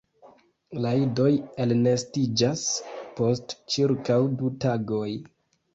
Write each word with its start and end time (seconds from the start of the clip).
La 0.85 0.93
idoj 1.01 1.27
elnestiĝas 1.65 2.65
post 3.21 3.55
ĉirkaŭ 3.77 4.21
du 4.43 4.55
tagoj. 4.67 5.09